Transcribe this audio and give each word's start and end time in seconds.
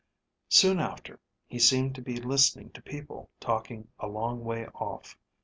Soon 0.49 0.79
after 0.79 1.19
he 1.45 1.59
seemed 1.59 1.93
to 1.93 2.01
be 2.01 2.17
listening 2.17 2.71
to 2.71 2.81
people 2.81 3.29
talking 3.39 3.87
a 3.99 4.07
long 4.07 4.43
way 4.43 4.65
off. 4.69 5.15